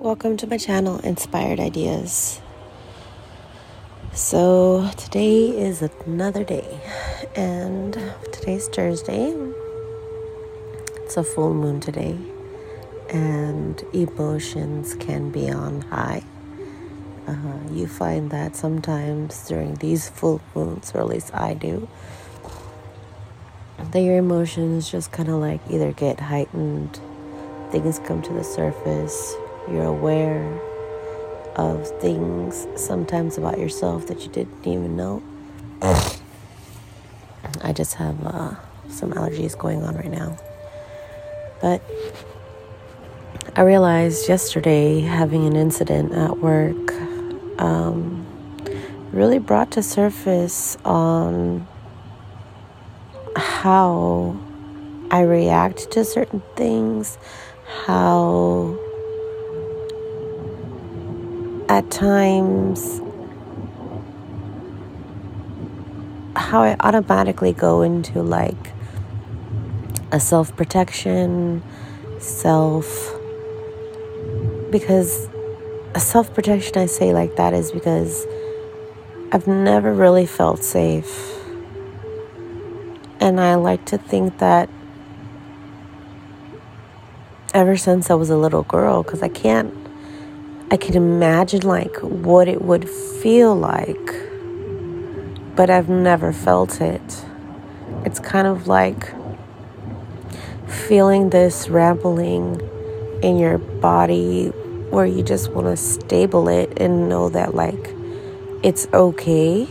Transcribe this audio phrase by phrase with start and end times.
[0.00, 2.40] Welcome to my channel, Inspired Ideas.
[4.12, 6.80] So, today is another day,
[7.34, 7.94] and
[8.30, 9.34] today's Thursday.
[10.98, 12.16] It's a full moon today,
[13.10, 16.22] and emotions can be on high.
[17.26, 21.88] Uh, you find that sometimes during these full moons, or at least I do,
[23.90, 27.00] that your emotions just kind of like either get heightened,
[27.72, 29.34] things come to the surface,
[29.70, 30.60] you're aware
[31.56, 35.22] of things sometimes about yourself that you didn't even know.
[37.62, 38.54] I just have uh,
[38.88, 40.36] some allergies going on right now.
[41.60, 41.82] But
[43.56, 46.92] I realized yesterday having an incident at work
[47.58, 48.24] um,
[49.12, 51.66] really brought to surface on
[53.36, 54.38] how
[55.10, 57.18] I react to certain things,
[57.86, 58.57] how
[61.78, 63.00] at times
[66.34, 68.72] how I automatically go into like
[70.10, 71.62] a self protection,
[72.18, 73.14] self
[74.70, 75.28] because
[75.94, 78.26] a self protection I say like that is because
[79.30, 81.32] I've never really felt safe.
[83.20, 84.68] And I like to think that
[87.54, 89.72] ever since I was a little girl, because I can't,
[90.70, 94.12] I can imagine like what it would feel like,
[95.56, 97.24] but I've never felt it.
[98.04, 99.14] It's kind of like
[100.66, 102.60] feeling this rambling
[103.22, 104.48] in your body
[104.90, 107.94] where you just want to stable it and know that like
[108.62, 109.64] it's okay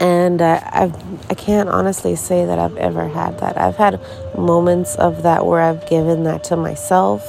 [0.00, 3.58] and uh, I've, I can't honestly say that I've ever had that.
[3.58, 4.00] I've had
[4.36, 7.22] moments of that where I've given that to myself,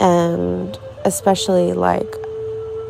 [0.00, 2.10] and especially like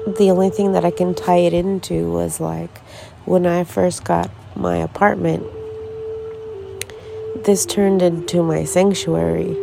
[0.07, 2.79] the only thing that I can tie it into was like
[3.27, 5.45] when I first got my apartment.
[7.45, 9.57] This turned into my sanctuary.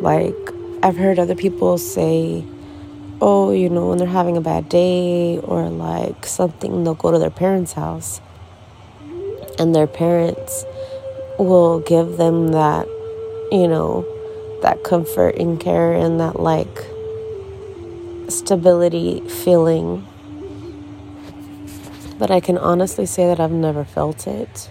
[0.00, 0.36] Like,
[0.82, 2.44] I've heard other people say,
[3.20, 7.18] oh, you know, when they're having a bad day or like something, they'll go to
[7.18, 8.20] their parents' house
[9.58, 10.64] and their parents
[11.38, 12.86] will give them that,
[13.50, 14.06] you know,
[14.62, 16.86] that comfort and care and that like
[18.28, 20.06] stability feeling.
[22.18, 24.70] But I can honestly say that I've never felt it.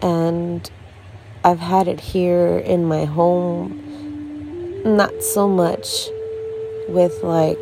[0.00, 0.70] And
[1.44, 3.82] I've had it here in my home,
[4.84, 6.08] not so much
[6.88, 7.58] with like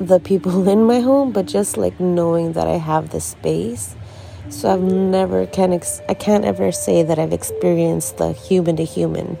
[0.00, 3.94] the people in my home, but just like knowing that I have the space.
[4.50, 8.84] So I've never can ex- I can't ever say that I've experienced the human to
[8.84, 9.38] human.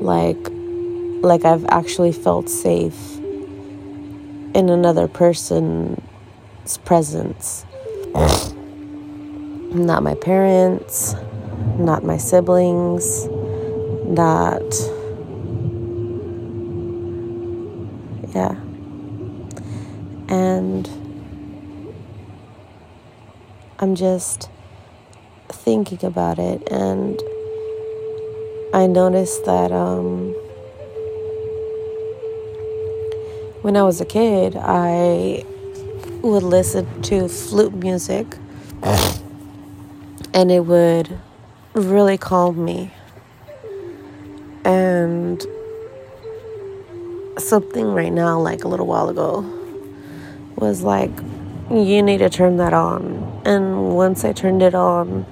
[0.00, 0.50] Like
[1.22, 3.18] like I've actually felt safe
[4.54, 7.64] in another person's presence.
[9.74, 11.14] not my parents,
[11.78, 13.26] not my siblings,
[14.06, 14.62] not
[20.56, 20.88] And
[23.78, 24.48] I'm just
[25.48, 27.20] thinking about it, and
[28.72, 30.32] I noticed that um,
[33.60, 35.44] when I was a kid, I
[36.22, 38.38] would listen to flute music,
[40.32, 41.18] and it would
[41.74, 42.90] really calm me.
[44.64, 45.46] And
[47.36, 49.44] something right now, like a little while ago,
[50.56, 51.10] was like,
[51.70, 53.42] you need to turn that on.
[53.44, 55.26] And once I turned it on,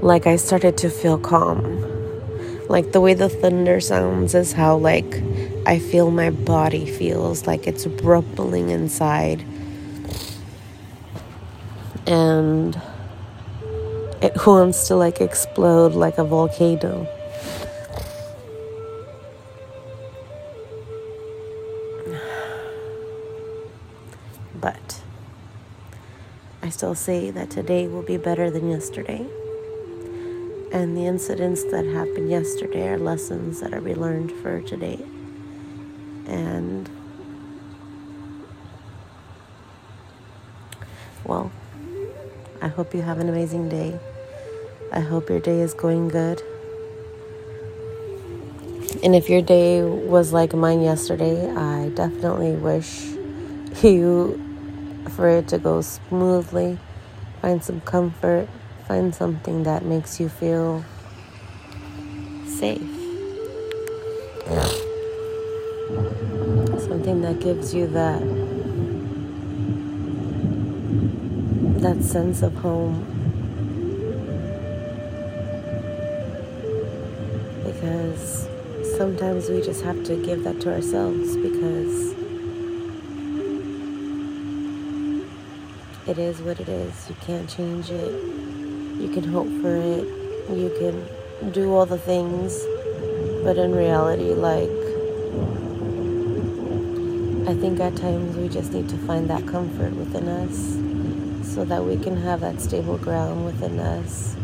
[0.00, 1.80] like I started to feel calm.
[2.68, 5.22] Like the way the thunder sounds is how, like,
[5.66, 9.44] I feel my body feels like it's rumbling inside.
[12.06, 12.80] And
[14.20, 17.06] it wants to like explode like a volcano.
[24.62, 25.02] But
[26.62, 29.26] I still say that today will be better than yesterday.
[30.72, 35.00] And the incidents that happened yesterday are lessons that are be learned for today.
[36.26, 36.88] And
[41.24, 41.50] well,
[42.62, 43.98] I hope you have an amazing day.
[44.92, 46.40] I hope your day is going good.
[49.02, 53.02] And if your day was like mine yesterday, I definitely wish
[53.82, 54.41] you
[55.10, 56.78] for it to go smoothly.
[57.40, 58.48] Find some comfort,
[58.86, 60.84] find something that makes you feel
[62.46, 62.80] safe.
[66.78, 68.22] Something that gives you that
[71.82, 73.04] that sense of home.
[77.64, 78.48] Because
[78.96, 82.01] sometimes we just have to give that to ourselves because
[86.06, 87.08] it is what it is.
[87.08, 88.12] You can't change it.
[89.00, 90.04] You can hope for it.
[90.50, 92.60] You can do all the things.
[93.44, 94.70] But in reality, like,
[97.48, 101.84] I think at times we just need to find that comfort within us so that
[101.84, 104.36] we can have that stable ground within us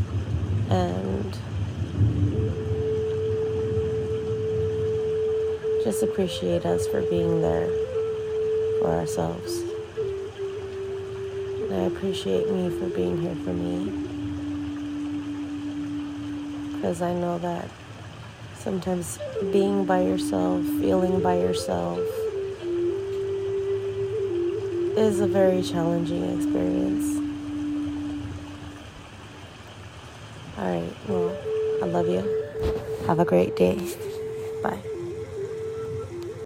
[0.68, 1.38] and
[5.84, 7.68] just appreciate us for being there
[8.80, 9.62] for ourselves.
[11.70, 13.92] I appreciate me for being here for me.
[16.74, 17.68] Because I know that
[18.56, 19.18] sometimes
[19.52, 21.98] being by yourself, feeling by yourself,
[24.96, 27.16] is a very challenging experience.
[30.58, 31.36] All right, well,
[31.82, 32.24] I love you.
[33.06, 33.78] Have a great day.
[34.62, 34.87] Bye.